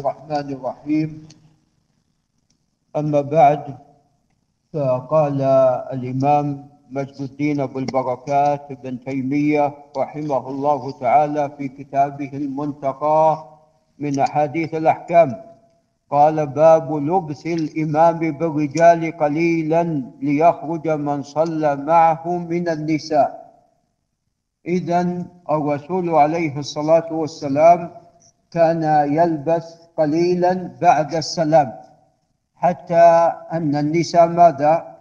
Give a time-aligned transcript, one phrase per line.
[0.00, 1.28] الرحمن الرحيم.
[2.96, 3.78] أما بعد
[4.72, 5.40] فقال
[5.92, 13.44] الإمام مجد الدين أبو البركات بن تيمية رحمه الله تعالى في كتابه المنتقى
[13.98, 15.42] من أحاديث الأحكام.
[16.10, 19.82] قال باب لبس الإمام بالرجال قليلا
[20.22, 23.30] ليخرج من صلى معه من النساء.
[24.66, 27.90] إذا الرسول عليه الصلاة والسلام
[28.50, 28.82] كان
[29.12, 31.72] يلبس قليلا بعد السلام
[32.54, 34.96] حتى أن النساء ماذا؟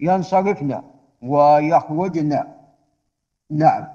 [0.00, 0.82] ينصرفن
[1.22, 2.44] ويخرجن.
[3.50, 3.86] نعم.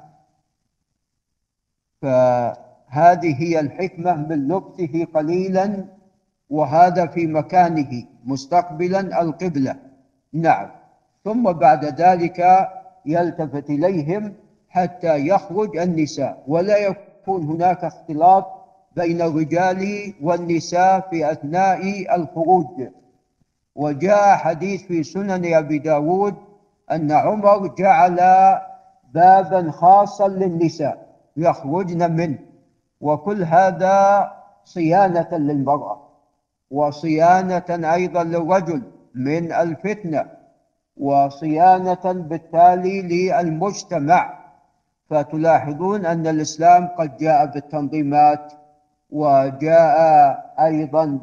[2.01, 5.85] فهذه هي الحكمة من لبسه قليلا
[6.49, 9.75] وهذا في مكانه مستقبلا القبلة.
[10.33, 10.69] نعم.
[11.23, 12.69] ثم بعد ذلك
[13.05, 14.33] يلتفت إليهم
[14.69, 18.64] حتى يخرج النساء ولا يكون هناك اختلاط
[18.95, 22.87] بين الرجال والنساء في أثناء الخروج.
[23.75, 26.35] وجاء حديث في سنن أبي داود
[26.91, 28.17] أن عمر جعل
[29.13, 32.39] بابا خاصا للنساء يخرجن منه
[33.01, 34.31] وكل هذا
[34.65, 36.01] صيانة للمرأة
[36.71, 38.81] وصيانة أيضا للرجل
[39.15, 40.25] من الفتنة
[40.97, 44.45] وصيانة بالتالي للمجتمع.
[45.09, 48.53] فتلاحظون أن الإسلام قد جاء بالتنظيمات
[49.15, 49.97] وجاء
[50.59, 51.19] أيضا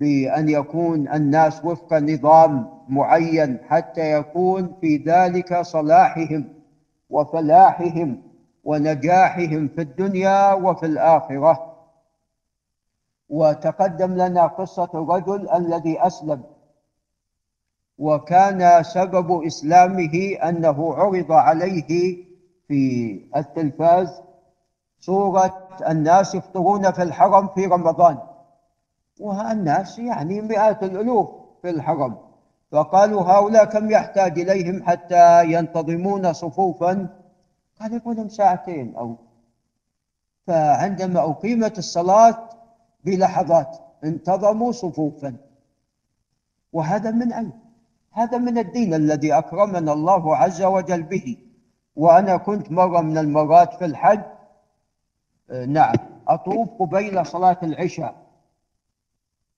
[0.00, 6.54] بأن يكون الناس وفق نظام معين حتى يكون في ذلك صلاحهم
[7.10, 8.22] وفلاحهم
[8.64, 11.74] ونجاحهم في الدنيا وفي الآخرة.
[13.28, 16.42] وتقدم لنا قصة الرجل الذي أسلم.
[17.98, 22.16] وكان سبب إسلامه أنه عرض عليه
[22.68, 24.22] في التلفاز
[25.00, 28.18] صورة الناس يفطرون في الحرم في رمضان.
[29.20, 31.28] والناس يعني مئات الألوف
[31.62, 32.18] في الحرم.
[32.72, 37.08] فقالوا هؤلاء كم يحتاج إليهم حتى ينتظمون صفوفا؟
[37.80, 39.16] قال يقولون ساعتين أو.
[40.46, 42.48] فعندما أقيمت الصلاة
[43.04, 45.36] بلحظات انتظموا صفوفا.
[46.72, 47.52] وهذا من أين؟
[48.12, 51.36] هذا من الدين الذي أكرمنا الله عز وجل به.
[51.96, 54.20] وأنا كنت مرة من المرات في الحج
[55.50, 55.94] نعم
[56.28, 58.14] أطوف قبيل صلاة العشاء.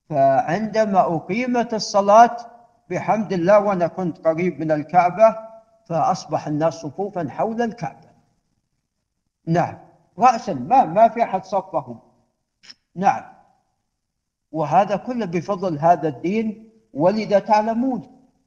[0.09, 2.37] فعندما أقيمت الصلاة
[2.91, 5.37] بحمد الله وأنا كنت قريب من الكعبة
[5.87, 8.11] فأصبح الناس صفوفا حول الكعبة.
[9.47, 9.79] نعم
[10.19, 11.99] رأسا ما ما في أحد صفهم.
[12.95, 13.23] نعم
[14.53, 16.71] وهذا كله بفضل هذا الدين.
[16.95, 18.03] ولذا تعلمون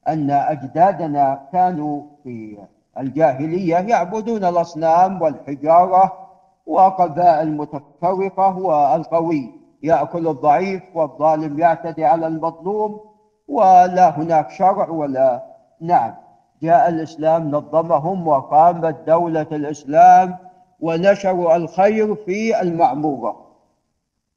[0.08, 2.58] أن أجدادنا كانوا في
[2.98, 6.23] الجاهلية يعبدون الأصنام والحجارة
[6.66, 9.52] وقبائل متفرقة والقوي
[9.82, 13.00] يأكل الضعيف والظالم يعتدي على المظلوم
[13.48, 15.42] ولا هناك شرع ولا
[15.80, 16.14] نعم.
[16.62, 20.36] جاء الإسلام نظمهم وقامت دولة الإسلام
[20.80, 23.44] ونشروا الخير في المعمورة.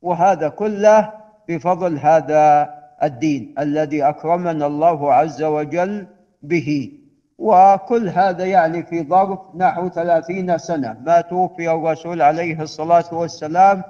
[0.02, 1.14] وهذا كله
[1.50, 2.74] بفضل هذا
[3.04, 6.08] الدين الذي أكرمنا الله عز وجل
[6.44, 6.92] به.
[7.38, 10.98] وكل هذا يعني في ظرف نحو ثلاثين سنة.
[11.06, 13.84] ما توفي الرسول عليه الصلاة والسلام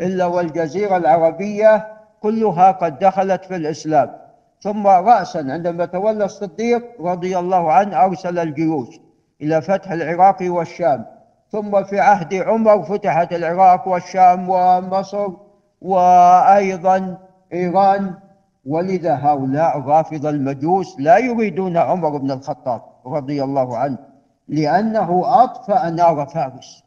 [0.00, 1.86] إلا والجزيرة العربية
[2.20, 4.10] كلها قد دخلت في الإسلام.
[4.60, 9.00] ثم رأسا عندما تولى الصديق رضي الله عنه أرسل الجيوش
[9.42, 11.04] إلى فتح العراق والشام.
[11.52, 15.28] ثم في عهد عمر فتحت العراق والشام ومصر
[15.80, 17.18] وأيضا
[17.52, 18.14] إيران.
[18.66, 22.93] ولذا هؤلاء رافض المجوس لا يريدون عمر بن الخطاب.
[23.06, 23.98] رضي الله عنه
[24.48, 26.84] لأنه أطفأ نار فارس.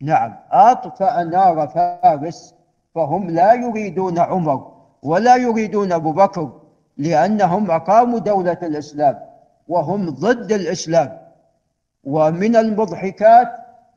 [0.00, 2.54] نعم أطفأ نار فارس
[2.94, 4.72] فهم لا يريدون عمر
[5.02, 6.60] ولا يريدون أبو بكر
[6.96, 9.18] لأنهم أقاموا دولة الإسلام
[9.68, 11.18] وهم ضد الإسلام.
[12.04, 13.48] ومن المضحكات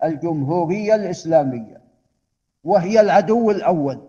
[0.03, 1.81] الجمهورية الإسلامية
[2.63, 4.01] وهي العدو الأول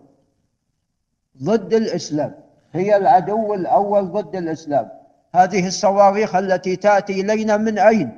[1.43, 2.35] ضد الإسلام
[2.73, 4.91] هي العدو الأول ضد الإسلام.
[5.35, 8.11] هذه الصواريخ التي تأتي إلينا من أين؟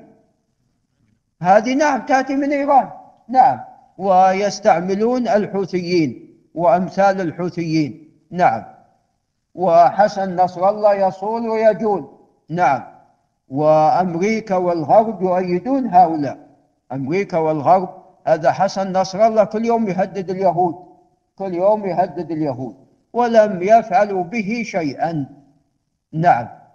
[1.42, 2.88] هذه نعم تأتي من إيران.
[3.28, 3.60] نعم.
[3.98, 8.10] ويستعملون الحوثيين وأمثال الحوثيين.
[8.30, 8.64] نعم.
[9.54, 12.08] وحسن نصر الله يصول ويجول.
[12.50, 12.82] نعم.
[13.48, 16.38] وأمريكا والغرب يؤيدون هؤلاء.
[16.92, 20.74] أمريكا والغرب هذا حسن نصر الله كل يوم يهدد اليهود.
[21.36, 22.76] كل يوم يهدد اليهود.
[23.12, 25.26] ولم يفعلوا به شيئا.
[26.12, 26.65] نعم.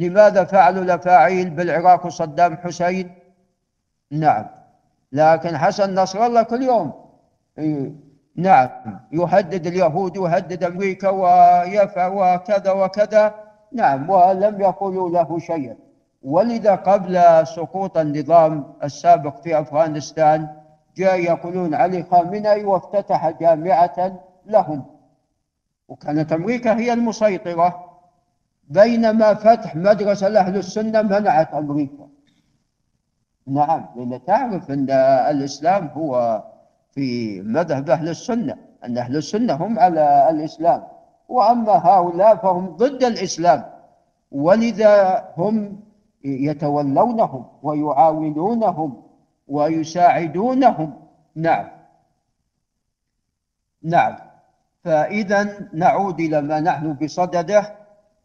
[0.00, 3.14] لماذا فعلوا الافاعيل بالعراق صدام حسين؟
[4.10, 4.46] نعم.
[5.12, 6.92] لكن حسن نصر الله كل يوم.
[8.36, 8.68] نعم.
[9.12, 13.34] يهدد اليهود ويهدد أمريكا ويفعل وكذا وكذا.
[13.72, 14.10] نعم.
[14.10, 15.76] ولم يقولوا له شيئا.
[16.22, 20.48] ولذا قبل سقوط النظام السابق في أفغانستان
[20.96, 24.84] جاء يقولون علي خامنئي وافتتح جامعة لهم.
[25.88, 27.89] وكانت أمريكا هي المسيطرة.
[28.70, 32.08] بينما فتح مدرسة لأهل السنة منعت أمريكا.
[33.46, 34.90] نعم لأن تعرف أن
[35.30, 36.42] الإسلام هو
[36.90, 40.82] في مذهب أهل السنة أن أهل السنة هم على الإسلام.
[41.28, 43.64] وأما هؤلاء فهم ضد الإسلام.
[44.30, 45.80] ولذا هم
[46.24, 49.02] يتولونهم ويعاونونهم
[49.48, 50.92] ويساعدونهم.
[51.34, 51.68] نعم.
[53.82, 54.16] نعم.
[54.84, 57.79] فإذا نعود إلى ما نحن بصدده.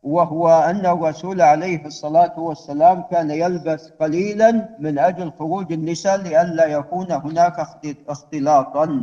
[0.05, 7.11] وهو أن الرسول عليه الصلاة والسلام كان يلبس قليلا من أجل خروج النساء لئلا يكون
[7.11, 7.67] هناك
[8.09, 9.01] اختلاطا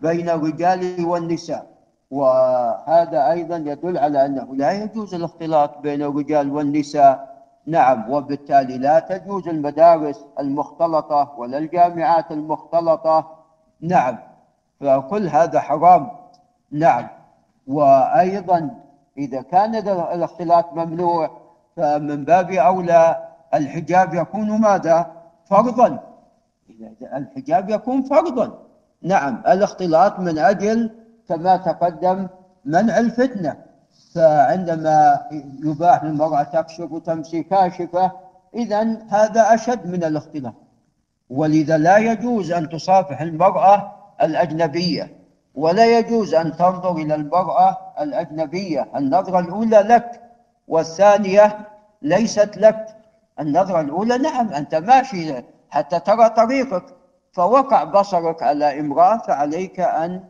[0.00, 1.66] بين الرجال والنساء.
[2.10, 7.32] وهذا أيضا يدل على أنه لا يجوز الاختلاط بين الرجال والنساء.
[7.66, 13.30] نعم وبالتالي لا تجوز المدارس المختلطة ولا الجامعات المختلطة.
[13.80, 14.18] نعم
[14.80, 16.10] فكل هذا حرام.
[16.70, 17.08] نعم
[17.66, 18.70] وأيضا
[19.18, 21.30] إذا كان الاختلاط ممنوع
[21.76, 25.12] فمن باب أولى الحجاب يكون ماذا؟
[25.44, 25.98] فرضا.
[27.02, 28.58] الحجاب يكون فرضا.
[29.02, 30.90] نعم الاختلاط من أجل
[31.28, 32.28] كما تقدم
[32.64, 33.56] منع الفتنة.
[34.14, 35.20] فعندما
[35.64, 38.12] يباح للمرأة تكشف وتمشي كاشفة
[38.54, 40.54] إذا هذا أشد من الاختلاط.
[41.30, 43.92] ولذا لا يجوز أن تصافح المرأة
[44.22, 45.21] الأجنبية.
[45.54, 50.20] ولا يجوز أن تنظر إلى المرأة الأجنبية النظرة الأولى لك
[50.68, 51.58] والثانية
[52.02, 52.96] ليست لك.
[53.40, 55.34] النظرة الأولى نعم أنت ماشي
[55.70, 56.84] حتى ترى طريقك
[57.32, 60.24] فوقع بصرك على امرأة فعليك أن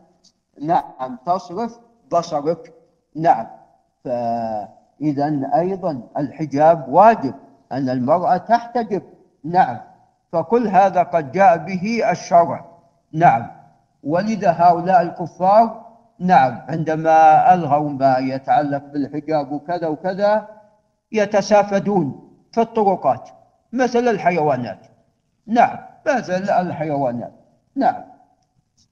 [0.61, 1.79] نعم تصرف
[2.11, 2.73] بصرك.
[3.15, 3.47] نعم.
[4.03, 7.33] فإذا أيضا الحجاب واجب
[7.71, 9.01] أن المرأة تحتجب.
[9.43, 9.79] نعم.
[10.31, 12.65] فكل هذا قد جاء به الشرع.
[13.13, 13.62] نعم.
[14.03, 15.83] ولذا هؤلاء الكفار
[16.19, 20.47] نعم عندما ألغوا ما يتعلق بالحجاب وكذا وكذا
[21.11, 23.29] يتسافدون في الطرقات.
[23.73, 24.79] مثل الحيوانات.
[25.47, 25.77] نعم
[26.07, 27.33] مثل الحيوانات.
[27.75, 28.03] نعم.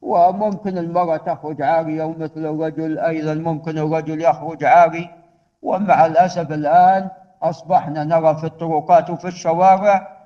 [0.02, 5.10] وممكن المرأة تخرج عارية ومثل الرجل أيضا ممكن الرجل يخرج عاري.
[5.62, 7.10] ومع الأسف الآن
[7.44, 10.18] أصبحنا نرى في الطرقات وفي الشوارع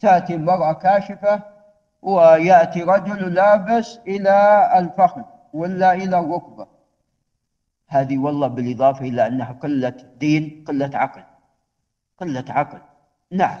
[0.00, 1.40] تأتي المرأة كاشفة
[2.02, 5.22] ويأتي رجل لابس إلى الفخذ
[5.52, 6.66] ولا إلى الركبة.
[7.88, 11.22] هذه والله بالإضافة إلى أنها قلة دين قلة عقل
[12.18, 12.78] قلة عقل.
[13.32, 13.58] نعم.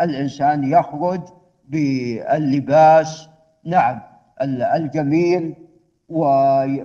[0.00, 1.20] الإنسان يخرج
[1.68, 3.28] باللباس
[3.64, 4.00] نعم
[4.42, 5.54] الجميل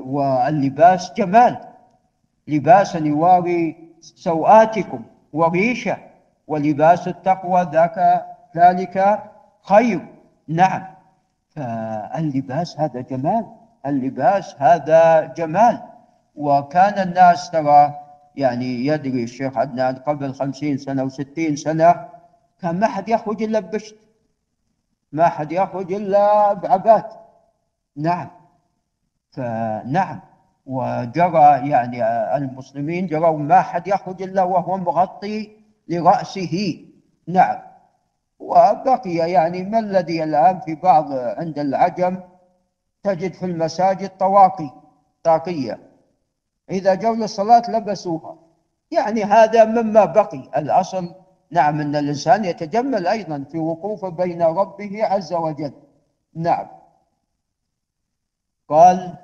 [0.04, 1.60] واللباس جمال.
[2.48, 5.04] لباسا يواري سوآتكم
[5.34, 5.98] وريشة
[6.48, 8.26] ولباس التقوى ذاك
[8.58, 9.24] ذلك
[9.64, 10.08] خير.
[10.48, 10.84] نعم.
[11.50, 13.46] فاللباس هذا جمال.
[13.86, 15.82] اللباس هذا جمال.
[16.36, 18.00] وكان الناس ترى
[18.36, 22.10] يعني يدري الشيخ عدنان قبل خمسين سنة وستين سنة
[22.62, 23.96] كان ما حد يخرج إلا ببشت.
[25.12, 27.14] ما حد يخرج إلا بعبات.
[27.96, 28.30] نعم.
[29.32, 30.20] فنعم.
[30.66, 32.04] وجرى يعني
[32.38, 35.52] المسلمين جروا ما حد يخرج إلا وهو مغطي
[35.88, 36.86] لرأسه.
[37.28, 37.73] نعم.
[38.40, 42.20] وبقي يعني ما الذي الآن في بعض عند العجم
[43.04, 44.70] تجد في المساجد طواقي
[45.24, 45.80] طاقية.
[46.70, 48.36] إذا جو للصلاة لبسوها.
[48.92, 50.50] يعني هذا مما بقي.
[50.58, 51.16] الأصل
[51.52, 55.74] نعم أن الإنسان يتجمل أيضا في وقوفه بين ربه عز وجل.
[56.36, 56.68] نعم.
[58.70, 59.18] قال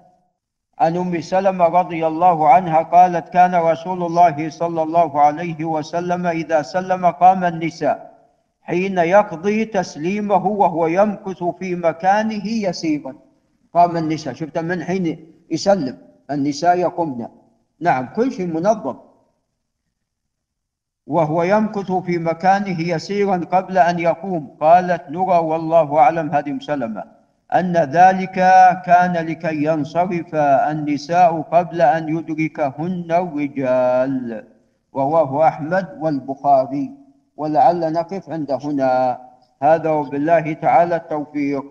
[0.80, 6.62] عن أم سلمة رضي الله عنها قالت كان رسول الله صلى الله عليه وسلم إذا
[6.62, 8.09] سلم قام النساء.
[8.62, 13.16] حين يقضي تسليمه وهو يمكث في مكانه يسيرا.
[13.74, 15.98] قام النساء شفت من حين يسلم؟
[16.32, 17.28] النساء يقمن.
[17.80, 18.96] نعم كل شيء منظم.
[21.08, 24.58] وهو يمكث في مكانه يسيرا قبل أن يقوم.
[24.62, 27.04] قالت نرى والله أعلم هذه سلمة
[27.54, 28.36] أن ذلك
[28.86, 30.36] كان لكي ينصرف
[30.72, 34.48] النساء قبل أن يدركهن الرجال.
[34.96, 36.99] رواه أحمد والبخاري.
[37.40, 38.94] ولعل نقف عند هنا.
[39.64, 41.70] هذا وبالله تعالى التوفيق.